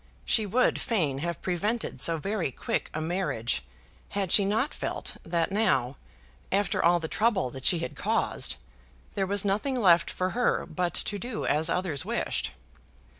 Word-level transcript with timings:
She 0.25 0.47
would 0.47 0.81
fain 0.81 1.19
have 1.19 1.43
prevented 1.43 2.01
so 2.01 2.17
very 2.17 2.51
quick 2.51 2.89
a 2.91 2.99
marriage 2.99 3.63
had 4.09 4.31
she 4.31 4.45
not 4.45 4.73
felt 4.73 5.17
that 5.23 5.51
now, 5.51 5.95
after 6.51 6.83
all 6.83 6.99
the 6.99 7.07
trouble 7.07 7.51
that 7.51 7.65
she 7.65 7.77
had 7.77 7.95
caused, 7.95 8.55
there 9.13 9.27
was 9.27 9.45
nothing 9.45 9.79
left 9.79 10.09
for 10.09 10.31
her 10.31 10.65
but 10.65 10.95
to 10.95 11.19
do 11.19 11.45
as 11.45 11.69
others 11.69 12.03
wished. 12.03 12.49